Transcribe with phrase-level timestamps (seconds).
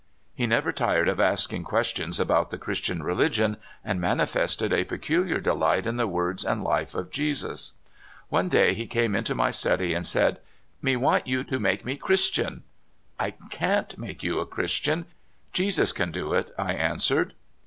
[0.33, 5.85] He never tired of asking questions about the Christian religion, and manifested a peculiar delight
[5.85, 7.73] in the words and life of Jesus.
[8.29, 10.39] One day he came into my study and said:"
[10.81, 12.63] Me want you to make me Christian."''
[13.19, 15.05] I can't make you a Christian;
[15.53, 17.33] Jesus can do it," I answered.